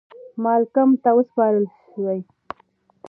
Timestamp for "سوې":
1.91-2.19